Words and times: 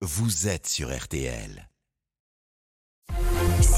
vous 0.00 0.46
êtes 0.46 0.68
sur 0.68 0.96
RTL. 0.96 1.67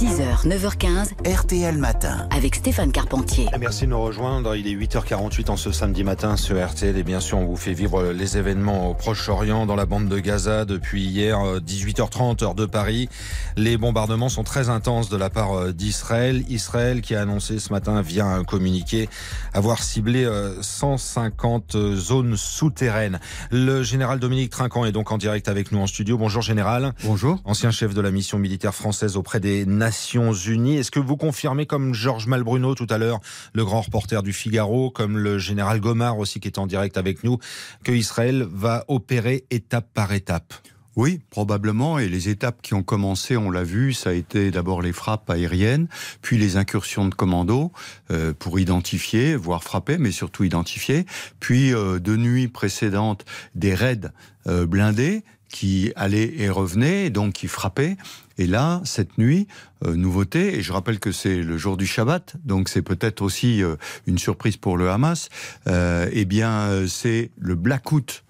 6h, 0.00 0.48
9h15, 0.48 1.08
RTL 1.30 1.76
Matin. 1.76 2.26
avec 2.30 2.54
Stéphane 2.54 2.90
Carpentier. 2.90 3.48
Merci 3.60 3.84
de 3.84 3.90
nous 3.90 4.00
rejoindre. 4.00 4.56
Il 4.56 4.66
est 4.66 4.74
8h48 4.74 5.50
en 5.50 5.58
ce 5.58 5.72
samedi 5.72 6.04
matin 6.04 6.38
sur 6.38 6.56
RTL 6.56 6.96
et 6.96 7.02
bien 7.02 7.20
sûr 7.20 7.36
on 7.36 7.44
vous 7.44 7.58
fait 7.58 7.74
vivre 7.74 8.04
les 8.04 8.38
événements 8.38 8.88
au 8.88 8.94
Proche-Orient 8.94 9.66
dans 9.66 9.76
la 9.76 9.84
bande 9.84 10.08
de 10.08 10.18
Gaza 10.18 10.64
depuis 10.64 11.04
hier 11.04 11.38
18h30 11.38 12.42
heure 12.42 12.54
de 12.54 12.64
Paris. 12.64 13.10
Les 13.58 13.76
bombardements 13.76 14.30
sont 14.30 14.42
très 14.42 14.70
intenses 14.70 15.10
de 15.10 15.18
la 15.18 15.28
part 15.28 15.52
euh, 15.52 15.72
d'Israël. 15.74 16.44
Israël 16.48 17.02
qui 17.02 17.14
a 17.14 17.20
annoncé 17.20 17.58
ce 17.58 17.70
matin 17.70 18.00
via 18.00 18.24
un 18.24 18.42
communiqué 18.44 19.10
avoir 19.52 19.82
ciblé 19.82 20.24
euh, 20.24 20.62
150 20.62 21.76
zones 21.92 22.38
souterraines. 22.38 23.20
Le 23.50 23.82
général 23.82 24.18
Dominique 24.18 24.48
Trinquant 24.48 24.86
est 24.86 24.92
donc 24.92 25.12
en 25.12 25.18
direct 25.18 25.46
avec 25.48 25.72
nous 25.72 25.80
en 25.80 25.86
studio. 25.86 26.16
Bonjour 26.16 26.40
général. 26.40 26.94
Bonjour. 27.04 27.38
Ancien 27.44 27.70
chef 27.70 27.92
de 27.92 28.00
la 28.00 28.10
mission 28.10 28.38
militaire 28.38 28.74
française 28.74 29.18
auprès 29.18 29.40
des 29.40 29.66
Nations 29.66 29.89
Est-ce 29.90 30.90
que 30.90 31.00
vous 31.00 31.16
confirmez, 31.16 31.66
comme 31.66 31.94
Georges 31.94 32.26
Malbruno 32.26 32.74
tout 32.74 32.86
à 32.90 32.98
l'heure, 32.98 33.20
le 33.54 33.64
grand 33.64 33.80
reporter 33.80 34.22
du 34.22 34.32
Figaro, 34.32 34.90
comme 34.90 35.18
le 35.18 35.38
général 35.38 35.80
Gomard 35.80 36.18
aussi 36.18 36.40
qui 36.40 36.48
est 36.48 36.58
en 36.58 36.66
direct 36.66 36.96
avec 36.96 37.24
nous, 37.24 37.38
que 37.84 37.92
Israël 37.92 38.46
va 38.50 38.84
opérer 38.88 39.44
étape 39.50 39.88
par 39.92 40.12
étape? 40.12 40.54
Oui, 40.96 41.20
probablement. 41.30 41.98
Et 41.98 42.08
les 42.08 42.28
étapes 42.28 42.62
qui 42.62 42.74
ont 42.74 42.82
commencé, 42.82 43.36
on 43.36 43.50
l'a 43.50 43.62
vu, 43.62 43.92
ça 43.92 44.10
a 44.10 44.12
été 44.12 44.50
d'abord 44.50 44.82
les 44.82 44.92
frappes 44.92 45.30
aériennes, 45.30 45.88
puis 46.20 46.36
les 46.36 46.56
incursions 46.56 47.08
de 47.08 47.14
commando 47.14 47.72
euh, 48.10 48.32
pour 48.38 48.58
identifier, 48.58 49.36
voire 49.36 49.62
frapper, 49.62 49.98
mais 49.98 50.10
surtout 50.10 50.44
identifier. 50.44 51.06
Puis 51.38 51.72
euh, 51.72 52.00
de 52.00 52.16
nuit 52.16 52.48
précédente, 52.48 53.24
des 53.54 53.74
raids 53.74 54.10
euh, 54.46 54.66
blindés 54.66 55.22
qui 55.50 55.92
allaient 55.96 56.32
et 56.38 56.48
revenaient, 56.48 57.10
donc 57.10 57.34
qui 57.34 57.48
frappaient. 57.48 57.96
Et 58.38 58.46
là, 58.46 58.80
cette 58.84 59.18
nuit, 59.18 59.46
euh, 59.84 59.94
nouveauté, 59.94 60.56
et 60.56 60.62
je 60.62 60.72
rappelle 60.72 60.98
que 60.98 61.12
c'est 61.12 61.42
le 61.42 61.58
jour 61.58 61.76
du 61.76 61.86
Shabbat, 61.86 62.36
donc 62.44 62.68
c'est 62.68 62.82
peut-être 62.82 63.20
aussi 63.20 63.62
euh, 63.62 63.76
une 64.06 64.18
surprise 64.18 64.56
pour 64.56 64.78
le 64.78 64.90
Hamas, 64.90 65.28
euh, 65.66 66.08
eh 66.12 66.24
bien, 66.24 66.50
euh, 66.50 66.86
c'est 66.86 67.30
le 67.38 67.54
blackout, 67.54 68.24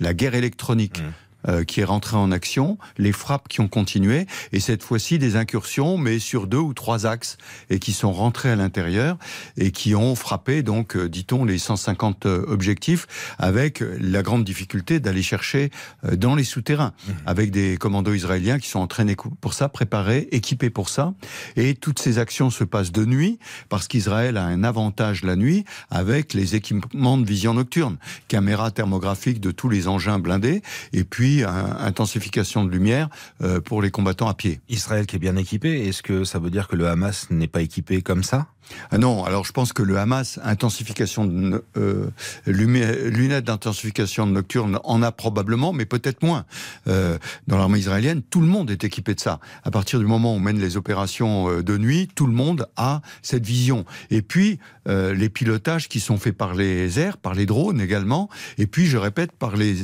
la 0.00 0.14
guerre 0.14 0.34
électronique. 0.34 1.02
Euh, 1.48 1.64
qui 1.64 1.80
est 1.80 1.84
rentré 1.84 2.16
en 2.16 2.30
action, 2.32 2.78
les 2.98 3.12
frappes 3.12 3.48
qui 3.48 3.60
ont 3.60 3.68
continué, 3.68 4.26
et 4.52 4.60
cette 4.60 4.82
fois-ci 4.82 5.18
des 5.18 5.36
incursions, 5.36 5.98
mais 5.98 6.18
sur 6.18 6.46
deux 6.46 6.58
ou 6.58 6.74
trois 6.74 7.06
axes, 7.06 7.38
et 7.70 7.78
qui 7.78 7.92
sont 7.92 8.12
rentrés 8.12 8.50
à 8.50 8.56
l'intérieur, 8.56 9.18
et 9.56 9.70
qui 9.70 9.94
ont 9.94 10.14
frappé, 10.14 10.62
donc, 10.62 10.96
euh, 10.96 11.08
dit-on, 11.08 11.44
les 11.44 11.58
150 11.58 12.26
euh, 12.26 12.44
objectifs, 12.48 13.06
avec 13.38 13.82
la 14.00 14.22
grande 14.22 14.44
difficulté 14.44 15.00
d'aller 15.00 15.22
chercher 15.22 15.70
euh, 16.04 16.16
dans 16.16 16.34
les 16.34 16.44
souterrains, 16.44 16.92
avec 17.26 17.50
des 17.50 17.76
commandos 17.76 18.14
israéliens 18.14 18.58
qui 18.58 18.68
sont 18.68 18.80
entraînés 18.80 19.16
pour 19.40 19.54
ça, 19.54 19.68
préparés, 19.68 20.28
équipés 20.32 20.70
pour 20.70 20.88
ça, 20.88 21.14
et 21.56 21.74
toutes 21.74 21.98
ces 21.98 22.18
actions 22.18 22.50
se 22.50 22.64
passent 22.64 22.92
de 22.92 23.04
nuit, 23.04 23.38
parce 23.68 23.88
qu'Israël 23.88 24.36
a 24.36 24.44
un 24.44 24.64
avantage 24.64 25.24
la 25.24 25.36
nuit, 25.36 25.64
avec 25.90 26.34
les 26.34 26.54
équipements 26.54 27.18
de 27.18 27.24
vision 27.24 27.54
nocturne, 27.54 27.96
caméras 28.28 28.70
thermographiques 28.70 29.40
de 29.40 29.50
tous 29.50 29.68
les 29.68 29.88
engins 29.88 30.18
blindés, 30.18 30.62
et 30.92 31.04
puis 31.04 31.31
un- 31.40 31.76
intensification 31.80 32.64
de 32.64 32.70
lumière 32.70 33.08
euh, 33.40 33.60
pour 33.60 33.80
les 33.82 33.90
combattants 33.90 34.28
à 34.28 34.34
pied. 34.34 34.60
Israël 34.68 35.06
qui 35.06 35.16
est 35.16 35.18
bien 35.18 35.36
équipé, 35.36 35.86
est-ce 35.88 36.02
que 36.02 36.24
ça 36.24 36.38
veut 36.38 36.50
dire 36.50 36.68
que 36.68 36.76
le 36.76 36.86
Hamas 36.86 37.28
n'est 37.30 37.48
pas 37.48 37.62
équipé 37.62 38.02
comme 38.02 38.22
ça? 38.22 38.46
Ah 38.90 38.98
non, 38.98 39.24
alors 39.24 39.44
je 39.44 39.52
pense 39.52 39.72
que 39.72 39.82
le 39.82 39.98
Hamas, 39.98 40.38
intensification 40.42 41.24
de 41.24 41.64
euh, 41.76 42.10
lunettes 42.46 43.44
d'intensification 43.44 44.26
nocturne 44.26 44.78
en 44.84 45.02
a 45.02 45.12
probablement, 45.12 45.72
mais 45.72 45.84
peut-être 45.84 46.22
moins. 46.22 46.44
Euh, 46.88 47.18
dans 47.46 47.58
l'armée 47.58 47.78
israélienne, 47.78 48.22
tout 48.22 48.40
le 48.40 48.46
monde 48.46 48.70
est 48.70 48.84
équipé 48.84 49.14
de 49.14 49.20
ça. 49.20 49.40
À 49.64 49.70
partir 49.70 49.98
du 49.98 50.06
moment 50.06 50.32
où 50.32 50.36
on 50.36 50.40
mène 50.40 50.60
les 50.60 50.76
opérations 50.76 51.50
euh, 51.50 51.62
de 51.62 51.76
nuit, 51.78 52.08
tout 52.14 52.26
le 52.26 52.32
monde 52.32 52.68
a 52.76 53.02
cette 53.22 53.46
vision. 53.46 53.84
Et 54.10 54.22
puis, 54.22 54.58
euh, 54.88 55.14
les 55.14 55.28
pilotages 55.28 55.88
qui 55.88 56.00
sont 56.00 56.18
faits 56.18 56.36
par 56.36 56.54
les 56.54 56.98
airs, 56.98 57.16
par 57.16 57.34
les 57.34 57.46
drones 57.46 57.80
également, 57.80 58.28
et 58.58 58.66
puis, 58.66 58.86
je 58.86 58.96
répète, 58.96 59.32
par 59.32 59.56
les, 59.56 59.76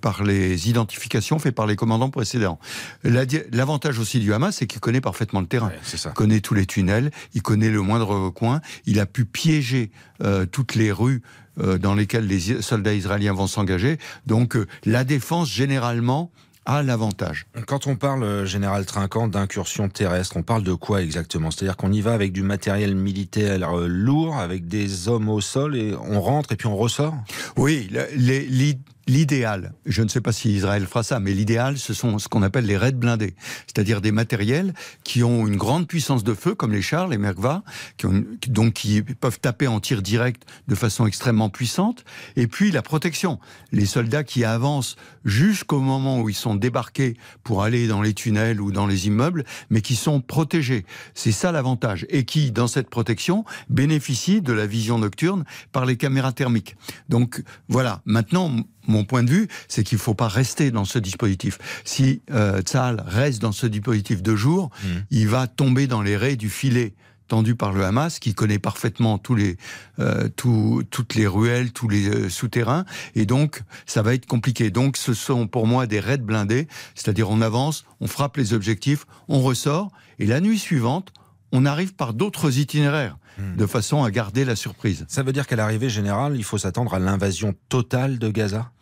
par 0.00 0.24
les 0.24 0.68
identifications 0.68 1.38
faites 1.38 1.54
par 1.54 1.66
les 1.66 1.76
commandants 1.76 2.10
précédents. 2.10 2.58
L'avantage 3.04 3.98
aussi 3.98 4.18
du 4.18 4.32
Hamas, 4.32 4.56
c'est 4.56 4.66
qu'il 4.66 4.80
connaît 4.80 5.00
parfaitement 5.00 5.40
le 5.40 5.46
terrain 5.46 5.70
ça. 5.82 6.10
il 6.10 6.14
connaît 6.14 6.40
tous 6.40 6.54
les 6.54 6.66
tunnels, 6.66 7.10
il 7.34 7.42
connaît 7.42 7.70
le 7.70 7.80
moindre 7.80 8.09
coin, 8.30 8.60
il 8.86 9.00
a 9.00 9.06
pu 9.06 9.24
piéger 9.24 9.90
euh, 10.22 10.46
toutes 10.46 10.74
les 10.74 10.92
rues 10.92 11.22
euh, 11.60 11.78
dans 11.78 11.94
lesquelles 11.94 12.26
les 12.26 12.62
soldats 12.62 12.94
israéliens 12.94 13.32
vont 13.32 13.46
s'engager. 13.46 13.98
Donc 14.26 14.56
euh, 14.56 14.66
la 14.84 15.04
défense, 15.04 15.50
généralement, 15.50 16.30
a 16.66 16.82
l'avantage. 16.82 17.46
Quand 17.66 17.86
on 17.86 17.96
parle, 17.96 18.44
général 18.44 18.84
Trinquant, 18.84 19.28
d'incursion 19.28 19.88
terrestre, 19.88 20.36
on 20.36 20.42
parle 20.42 20.62
de 20.62 20.74
quoi 20.74 21.02
exactement? 21.02 21.50
C'est-à-dire 21.50 21.76
qu'on 21.76 21.90
y 21.90 22.02
va 22.02 22.12
avec 22.12 22.32
du 22.32 22.42
matériel 22.42 22.94
militaire 22.94 23.58
lourd, 23.88 24.36
avec 24.36 24.68
des 24.68 25.08
hommes 25.08 25.30
au 25.30 25.40
sol, 25.40 25.74
et 25.74 25.94
on 25.94 26.20
rentre 26.20 26.52
et 26.52 26.56
puis 26.56 26.68
on 26.68 26.76
ressort? 26.76 27.14
Oui, 27.56 27.88
les- 28.14 28.78
l'idéal, 29.10 29.72
je 29.86 30.02
ne 30.02 30.08
sais 30.08 30.20
pas 30.20 30.30
si 30.30 30.54
Israël 30.54 30.86
fera 30.86 31.02
ça, 31.02 31.18
mais 31.18 31.32
l'idéal, 31.32 31.78
ce 31.78 31.92
sont 31.92 32.18
ce 32.18 32.28
qu'on 32.28 32.42
appelle 32.42 32.64
les 32.64 32.76
raids 32.76 32.92
blindés, 32.92 33.34
c'est-à-dire 33.66 34.00
des 34.00 34.12
matériels 34.12 34.72
qui 35.02 35.24
ont 35.24 35.48
une 35.48 35.56
grande 35.56 35.88
puissance 35.88 36.22
de 36.22 36.32
feu, 36.32 36.54
comme 36.54 36.72
les 36.72 36.80
chars, 36.80 37.08
les 37.08 37.18
Merkava, 37.18 37.64
qui 37.96 38.50
donc 38.50 38.74
qui 38.74 39.02
peuvent 39.02 39.40
taper 39.40 39.66
en 39.66 39.80
tir 39.80 40.00
direct 40.00 40.44
de 40.68 40.74
façon 40.76 41.06
extrêmement 41.06 41.50
puissante, 41.50 42.04
et 42.36 42.46
puis 42.46 42.70
la 42.70 42.82
protection, 42.82 43.40
les 43.72 43.84
soldats 43.84 44.22
qui 44.22 44.44
avancent 44.44 44.94
jusqu'au 45.24 45.80
moment 45.80 46.20
où 46.20 46.28
ils 46.28 46.34
sont 46.34 46.54
débarqués 46.54 47.16
pour 47.42 47.64
aller 47.64 47.88
dans 47.88 48.02
les 48.02 48.14
tunnels 48.14 48.60
ou 48.60 48.70
dans 48.70 48.86
les 48.86 49.08
immeubles, 49.08 49.44
mais 49.70 49.80
qui 49.80 49.96
sont 49.96 50.20
protégés. 50.20 50.86
C'est 51.14 51.32
ça 51.32 51.50
l'avantage, 51.50 52.06
et 52.10 52.24
qui, 52.24 52.52
dans 52.52 52.68
cette 52.68 52.88
protection, 52.88 53.44
bénéficient 53.68 54.40
de 54.40 54.52
la 54.52 54.66
vision 54.66 54.98
nocturne 54.98 55.44
par 55.72 55.84
les 55.84 55.96
caméras 55.96 56.32
thermiques. 56.32 56.76
Donc 57.08 57.42
voilà, 57.68 58.02
maintenant, 58.04 58.54
mon 58.90 59.04
point 59.04 59.22
de 59.22 59.30
vue, 59.30 59.48
c'est 59.68 59.82
qu'il 59.84 59.96
ne 59.96 60.02
faut 60.02 60.14
pas 60.14 60.28
rester 60.28 60.70
dans 60.70 60.84
ce 60.84 60.98
dispositif. 60.98 61.58
Si 61.84 62.20
euh, 62.30 62.60
Tzahal 62.60 63.02
reste 63.06 63.40
dans 63.40 63.52
ce 63.52 63.66
dispositif 63.66 64.22
de 64.22 64.36
jour, 64.36 64.70
Mhm. 64.84 65.04
il 65.10 65.28
va 65.28 65.46
tomber 65.46 65.86
dans 65.86 66.02
les 66.02 66.16
raies 66.16 66.36
du 66.36 66.50
filet 66.50 66.94
tendu 67.28 67.54
par 67.54 67.72
le 67.72 67.84
Hamas, 67.84 68.18
qui 68.18 68.34
connaît 68.34 68.58
parfaitement 68.58 69.16
tous 69.16 69.36
les, 69.36 69.56
euh, 70.00 70.28
tout- 70.34 70.82
toutes 70.90 71.14
les 71.14 71.28
ruelles, 71.28 71.70
tous 71.70 71.88
les 71.88 72.08
euh, 72.08 72.28
souterrains, 72.28 72.84
et 73.14 73.24
donc 73.24 73.62
ça 73.86 74.02
va 74.02 74.14
être 74.14 74.26
compliqué. 74.26 74.70
Donc 74.72 74.96
ce 74.96 75.14
sont 75.14 75.46
pour 75.46 75.68
moi 75.68 75.86
des 75.86 76.00
raids 76.00 76.16
blindés, 76.18 76.66
c'est-à-dire 76.96 77.30
on 77.30 77.40
avance, 77.40 77.84
on 78.00 78.08
frappe 78.08 78.36
les 78.36 78.52
objectifs, 78.52 79.06
on 79.28 79.40
ressort, 79.42 79.92
et 80.18 80.26
la 80.26 80.40
nuit 80.40 80.58
suivante, 80.58 81.12
on 81.52 81.66
arrive 81.66 81.94
par 81.94 82.14
d'autres 82.14 82.58
itinéraires, 82.58 83.16
Mhm. 83.38 83.56
de 83.58 83.66
façon 83.66 84.02
à 84.02 84.10
garder 84.10 84.44
la 84.44 84.56
surprise. 84.56 85.04
Ça 85.08 85.22
veut 85.22 85.32
dire 85.32 85.46
qu'à 85.46 85.54
l'arrivée 85.54 85.88
générale, 85.88 86.34
il 86.36 86.42
faut 86.44 86.58
s'attendre 86.58 86.94
à 86.94 86.98
l'invasion 86.98 87.54
totale 87.68 88.18
de 88.18 88.28
Gaza? 88.28 88.72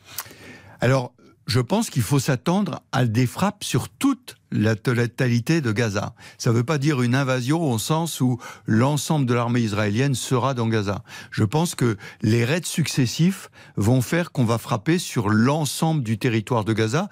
Alors, 0.80 1.12
je 1.48 1.60
pense 1.60 1.88
qu'il 1.88 2.02
faut 2.02 2.18
s'attendre 2.18 2.82
à 2.92 3.06
des 3.06 3.26
frappes 3.26 3.64
sur 3.64 3.88
toute 3.88 4.36
la 4.52 4.76
totalité 4.76 5.60
de 5.62 5.72
Gaza. 5.72 6.14
Ça 6.36 6.50
ne 6.50 6.56
veut 6.56 6.64
pas 6.64 6.76
dire 6.76 7.00
une 7.00 7.14
invasion 7.14 7.70
au 7.70 7.78
sens 7.78 8.20
où 8.20 8.38
l'ensemble 8.66 9.24
de 9.24 9.32
l'armée 9.32 9.60
israélienne 9.60 10.14
sera 10.14 10.52
dans 10.52 10.68
Gaza. 10.68 11.02
Je 11.30 11.44
pense 11.44 11.74
que 11.74 11.96
les 12.20 12.44
raids 12.44 12.60
successifs 12.64 13.50
vont 13.76 14.02
faire 14.02 14.30
qu'on 14.30 14.44
va 14.44 14.58
frapper 14.58 14.98
sur 14.98 15.30
l'ensemble 15.30 16.02
du 16.02 16.18
territoire 16.18 16.64
de 16.64 16.74
Gaza 16.74 17.08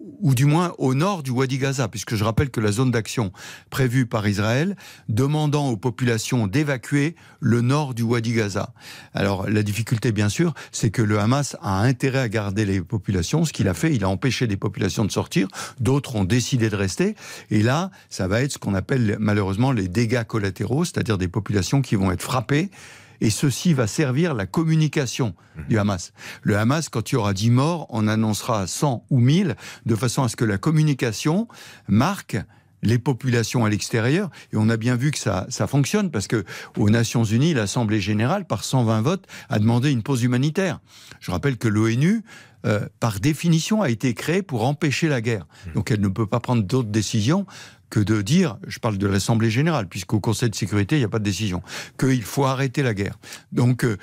ou 0.00 0.34
du 0.34 0.44
moins 0.44 0.74
au 0.78 0.94
nord 0.94 1.22
du 1.22 1.30
Wadi 1.30 1.58
Gaza, 1.58 1.88
puisque 1.88 2.14
je 2.14 2.24
rappelle 2.24 2.50
que 2.50 2.60
la 2.60 2.72
zone 2.72 2.90
d'action 2.90 3.32
prévue 3.70 4.06
par 4.06 4.26
Israël 4.28 4.76
demandant 5.08 5.68
aux 5.68 5.76
populations 5.76 6.46
d'évacuer 6.46 7.16
le 7.40 7.60
nord 7.60 7.94
du 7.94 8.02
Wadi 8.02 8.32
Gaza. 8.32 8.72
Alors 9.14 9.48
la 9.48 9.62
difficulté, 9.62 10.12
bien 10.12 10.28
sûr, 10.28 10.54
c'est 10.72 10.90
que 10.90 11.02
le 11.02 11.18
Hamas 11.18 11.56
a 11.62 11.80
intérêt 11.80 12.20
à 12.20 12.28
garder 12.28 12.64
les 12.64 12.80
populations. 12.80 13.44
Ce 13.44 13.52
qu'il 13.52 13.68
a 13.68 13.74
fait, 13.74 13.94
il 13.94 14.04
a 14.04 14.08
empêché 14.08 14.46
des 14.46 14.56
populations 14.56 15.04
de 15.04 15.10
sortir. 15.10 15.48
D'autres 15.80 16.16
ont 16.16 16.24
décidé 16.24 16.70
de 16.70 16.76
rester. 16.76 17.16
Et 17.50 17.62
là, 17.62 17.90
ça 18.10 18.28
va 18.28 18.42
être 18.42 18.52
ce 18.52 18.58
qu'on 18.58 18.74
appelle 18.74 19.16
malheureusement 19.18 19.72
les 19.72 19.88
dégâts 19.88 20.24
collatéraux, 20.24 20.84
c'est-à-dire 20.84 21.18
des 21.18 21.28
populations 21.28 21.82
qui 21.82 21.96
vont 21.96 22.12
être 22.12 22.22
frappées. 22.22 22.70
Et 23.20 23.30
ceci 23.30 23.74
va 23.74 23.86
servir 23.86 24.34
la 24.34 24.46
communication 24.46 25.34
du 25.68 25.78
Hamas. 25.78 26.12
Le 26.42 26.56
Hamas, 26.56 26.88
quand 26.88 27.10
il 27.10 27.14
y 27.14 27.18
aura 27.18 27.32
10 27.32 27.50
morts, 27.50 27.86
on 27.90 28.06
annoncera 28.06 28.66
100 28.66 29.04
ou 29.10 29.18
1000, 29.20 29.56
de 29.86 29.94
façon 29.94 30.22
à 30.22 30.28
ce 30.28 30.36
que 30.36 30.44
la 30.44 30.58
communication 30.58 31.48
marque 31.88 32.36
les 32.82 32.98
populations 32.98 33.64
à 33.64 33.70
l'extérieur. 33.70 34.30
Et 34.52 34.56
on 34.56 34.68
a 34.68 34.76
bien 34.76 34.96
vu 34.96 35.10
que 35.10 35.18
ça, 35.18 35.46
ça 35.48 35.66
fonctionne 35.66 36.10
parce 36.10 36.26
que 36.26 36.44
aux 36.76 36.90
Nations 36.90 37.24
Unies, 37.24 37.54
l'Assemblée 37.54 38.00
générale, 38.00 38.46
par 38.46 38.64
120 38.64 39.00
votes, 39.02 39.26
a 39.48 39.58
demandé 39.58 39.90
une 39.90 40.02
pause 40.02 40.22
humanitaire. 40.22 40.80
Je 41.20 41.30
rappelle 41.30 41.56
que 41.56 41.68
l'ONU, 41.68 42.22
euh, 42.66 42.86
par 43.00 43.20
définition, 43.20 43.82
a 43.82 43.90
été 43.90 44.14
créée 44.14 44.42
pour 44.42 44.66
empêcher 44.66 45.08
la 45.08 45.20
guerre. 45.20 45.46
Donc 45.74 45.90
elle 45.90 46.00
ne 46.00 46.08
peut 46.08 46.26
pas 46.26 46.40
prendre 46.40 46.62
d'autres 46.62 46.88
décisions 46.88 47.46
que 47.90 48.00
de 48.00 48.22
dire, 48.22 48.58
je 48.66 48.78
parle 48.78 48.98
de 48.98 49.06
l'Assemblée 49.06 49.50
générale, 49.50 49.88
puisqu'au 49.88 50.20
Conseil 50.20 50.50
de 50.50 50.54
sécurité, 50.54 50.96
il 50.96 51.00
n'y 51.00 51.04
a 51.04 51.08
pas 51.08 51.18
de 51.18 51.24
décision, 51.24 51.62
qu'il 51.98 52.22
faut 52.22 52.44
arrêter 52.44 52.82
la 52.82 52.94
guerre. 52.94 53.18
Donc, 53.52 53.84
euh, 53.84 53.96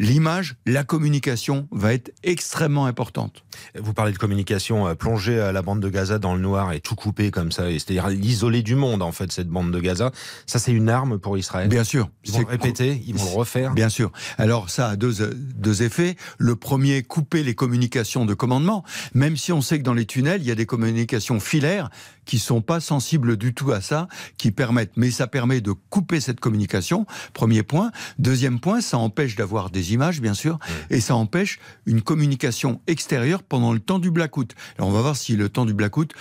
l'image, 0.00 0.56
la 0.66 0.82
communication 0.82 1.68
va 1.70 1.94
être 1.94 2.12
extrêmement 2.24 2.86
importante. 2.86 3.44
Vous 3.78 3.94
parlez 3.94 4.12
de 4.12 4.18
communication, 4.18 4.88
euh, 4.88 4.94
plonger 4.94 5.36
la 5.52 5.62
bande 5.62 5.78
de 5.78 5.88
Gaza 5.88 6.18
dans 6.18 6.34
le 6.34 6.40
noir 6.40 6.72
et 6.72 6.80
tout 6.80 6.96
couper 6.96 7.30
comme 7.30 7.52
ça, 7.52 7.70
c'est-à-dire 7.70 8.08
l'isoler 8.08 8.62
du 8.62 8.74
monde 8.74 9.02
en 9.02 9.12
fait, 9.12 9.30
cette 9.30 9.48
bande 9.48 9.70
de 9.70 9.78
Gaza. 9.78 10.10
Ça, 10.46 10.58
c'est 10.58 10.72
une 10.72 10.88
arme 10.88 11.20
pour 11.20 11.38
Israël? 11.38 11.68
Bien 11.68 11.84
sûr. 11.84 12.10
Ils 12.24 12.32
vont 12.32 12.40
le 12.40 12.46
répéter, 12.46 13.02
ils 13.06 13.14
vont 13.14 13.24
le 13.24 13.36
refaire? 13.36 13.72
Bien 13.72 13.88
sûr. 13.88 14.10
Alors 14.36 14.68
ça 14.68 14.88
a 14.88 14.96
deux, 14.96 15.32
deux 15.32 15.82
effets. 15.84 16.16
Le 16.38 16.56
premier, 16.56 17.04
couper 17.04 17.44
les 17.44 17.54
communications 17.54 18.24
de 18.24 18.34
commandement, 18.34 18.82
même 19.14 19.36
si 19.36 19.52
on 19.52 19.60
sait 19.60 19.78
que 19.78 19.84
dans 19.84 19.94
les 19.94 20.06
tunnels, 20.06 20.42
il 20.42 20.48
y 20.48 20.50
a 20.50 20.56
des 20.56 20.66
communications 20.66 21.38
filaires 21.38 21.88
qui 22.24 22.38
sont 22.38 22.60
pas 22.60 22.80
sensibles 22.80 23.36
du 23.36 23.54
tout 23.54 23.72
à 23.72 23.80
ça, 23.80 24.08
qui 24.36 24.50
permettent, 24.50 24.96
mais 24.96 25.10
ça 25.10 25.26
permet 25.26 25.60
de 25.60 25.72
couper 25.72 26.20
cette 26.20 26.40
communication, 26.40 27.06
premier 27.32 27.62
point. 27.62 27.90
Deuxième 28.18 28.60
point, 28.60 28.80
ça 28.80 28.98
empêche 28.98 29.36
d'avoir 29.36 29.70
des 29.70 29.92
images, 29.92 30.20
bien 30.20 30.34
sûr, 30.34 30.58
et 30.90 31.00
ça 31.00 31.16
empêche 31.16 31.58
une 31.86 32.02
communication 32.02 32.80
extérieure 32.86 33.42
pendant 33.42 33.72
le 33.72 33.80
temps 33.80 33.98
du 33.98 34.10
blackout. 34.10 34.54
Alors 34.78 34.88
on 34.88 34.92
va 34.92 35.02
voir 35.02 35.16
si 35.16 35.36
le 35.36 35.48
temps 35.48 35.64
du 35.64 35.74
blackout 35.74 36.12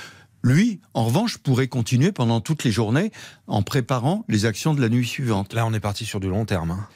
lui, 0.44 0.82
en 0.94 1.06
revanche, 1.06 1.38
pourrait 1.38 1.70
continuer 1.70 2.12
pendant 2.12 2.42
toutes 2.42 2.66
les 2.66 2.72
journées 2.72 3.12
en 3.48 3.64
préparant 3.64 4.26
les 4.28 4.46
actions 4.46 4.74
de 4.74 4.82
la 4.82 4.90
nuit 4.90 5.08
suivante. 5.08 5.54
Là, 5.54 5.66
on 5.66 5.74
est 5.74 5.80
parti 5.80 6.06
sur 6.06 6.20
du 6.20 6.28
long 6.28 6.44
terme. 6.44 6.72
Hein. 6.72 6.88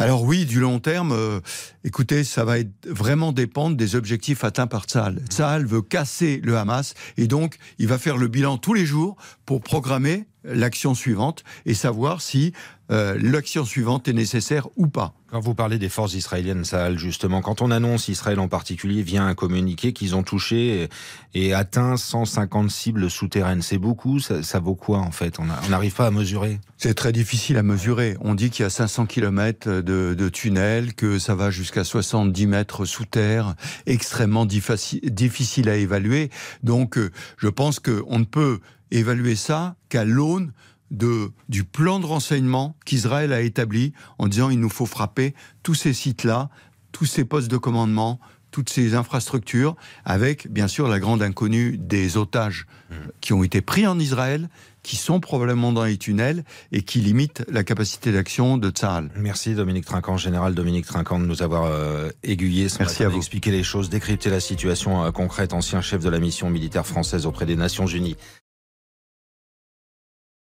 Alors 0.00 0.22
oui, 0.22 0.46
du 0.46 0.60
long 0.60 0.78
terme, 0.78 1.12
euh, 1.12 1.40
écoutez, 1.84 2.24
ça 2.24 2.42
va 2.42 2.54
vraiment 2.86 3.32
dépendre 3.32 3.76
des 3.76 3.96
objectifs 3.96 4.44
atteints 4.44 4.66
par 4.66 4.84
Tsahal. 4.84 5.20
Tsahal 5.28 5.66
veut 5.66 5.82
casser 5.82 6.40
le 6.42 6.56
Hamas 6.56 6.94
et 7.18 7.26
donc 7.26 7.58
il 7.78 7.86
va 7.86 7.98
faire 7.98 8.16
le 8.16 8.26
bilan 8.26 8.56
tous 8.56 8.72
les 8.72 8.86
jours 8.86 9.16
pour 9.44 9.60
programmer 9.60 10.24
l'action 10.42 10.94
suivante 10.94 11.44
et 11.66 11.74
savoir 11.74 12.22
si 12.22 12.54
euh, 12.90 13.16
l'action 13.20 13.64
suivante 13.64 14.08
est 14.08 14.12
nécessaire 14.12 14.68
ou 14.76 14.88
pas. 14.88 15.14
Quand 15.30 15.38
vous 15.38 15.54
parlez 15.54 15.78
des 15.78 15.88
forces 15.88 16.14
israéliennes, 16.14 16.64
Sahel, 16.64 16.98
justement, 16.98 17.40
quand 17.40 17.62
on 17.62 17.70
annonce, 17.70 18.08
Israël 18.08 18.40
en 18.40 18.48
particulier, 18.48 19.02
vient 19.02 19.28
un 19.28 19.36
communiqué 19.36 19.92
qu'ils 19.92 20.16
ont 20.16 20.24
touché 20.24 20.88
et, 21.34 21.54
atteint 21.54 21.96
150 21.96 22.68
cibles 22.68 23.08
souterraines. 23.08 23.62
C'est 23.62 23.78
beaucoup, 23.78 24.18
ça, 24.18 24.58
vaut 24.58 24.74
quoi 24.74 24.98
en 24.98 25.12
fait? 25.12 25.38
On 25.38 25.68
n'arrive 25.68 25.94
pas 25.94 26.08
à 26.08 26.10
mesurer 26.10 26.58
C'est 26.78 26.94
très 26.94 27.12
difficile 27.12 27.58
à 27.58 27.62
mesurer. 27.62 28.16
On 28.20 28.34
dit 28.34 28.50
qu'il 28.50 28.64
y 28.64 28.66
a 28.66 28.70
500 28.70 29.06
km 29.06 29.68
de, 29.68 30.14
de 30.14 30.28
tunnels, 30.28 30.94
que 30.94 31.20
ça 31.20 31.36
va 31.36 31.50
jusqu'à 31.50 31.84
70 31.84 32.46
mètres 32.48 32.84
sous 32.84 33.04
terre, 33.04 33.54
extrêmement 33.86 34.46
difficile 34.46 35.68
à 35.68 35.76
évaluer. 35.76 36.30
Donc 36.64 36.98
euh, 36.98 37.10
je 37.36 37.48
pense 37.48 37.78
qu'on 37.78 38.18
ne 38.18 38.24
peut 38.24 38.58
évaluer 38.90 39.36
ça 39.36 39.76
qu'à 39.88 40.04
l'aune 40.04 40.52
de, 40.90 41.30
du 41.48 41.64
plan 41.64 42.00
de 42.00 42.06
renseignement 42.06 42.76
qu'Israël 42.84 43.32
a 43.32 43.40
établi 43.40 43.92
en 44.18 44.28
disant 44.28 44.50
il 44.50 44.60
nous 44.60 44.70
faut 44.70 44.86
frapper 44.86 45.34
tous 45.62 45.74
ces 45.74 45.92
sites-là, 45.92 46.50
tous 46.92 47.06
ces 47.06 47.24
postes 47.24 47.50
de 47.50 47.56
commandement, 47.56 48.20
toutes 48.50 48.70
ces 48.70 48.94
infrastructures, 48.94 49.76
avec 50.04 50.50
bien 50.50 50.68
sûr 50.68 50.88
la 50.88 50.98
grande 50.98 51.22
inconnue 51.22 51.78
des 51.78 52.16
otages 52.16 52.66
mmh. 52.90 52.94
qui 53.20 53.32
ont 53.32 53.44
été 53.44 53.60
pris 53.60 53.86
en 53.86 53.98
Israël, 53.98 54.48
qui 54.82 54.96
sont 54.96 55.20
probablement 55.20 55.72
dans 55.72 55.84
les 55.84 55.98
tunnels 55.98 56.44
et 56.72 56.82
qui 56.82 57.00
limitent 57.00 57.44
la 57.48 57.64
capacité 57.64 58.12
d'action 58.12 58.56
de 58.56 58.70
Tsahal. 58.70 59.10
Merci 59.16 59.54
Dominique 59.54 59.84
Trinquant, 59.84 60.16
général 60.16 60.54
Dominique 60.54 60.86
Trinquant, 60.86 61.18
de 61.18 61.26
nous 61.26 61.42
avoir 61.42 61.64
euh, 61.64 62.10
aiguillé 62.22 62.68
ce 62.68 62.78
Merci 62.78 63.04
à 63.04 63.08
vous. 63.08 63.18
expliquer 63.18 63.50
les 63.50 63.62
choses, 63.62 63.90
décrypter 63.90 64.30
la 64.30 64.40
situation 64.40 65.04
euh, 65.04 65.10
concrète, 65.10 65.52
ancien 65.52 65.80
chef 65.80 66.02
de 66.02 66.08
la 66.08 66.18
mission 66.18 66.50
militaire 66.50 66.86
française 66.86 67.26
auprès 67.26 67.46
des 67.46 67.56
Nations 67.56 67.86
Unies. 67.86 68.16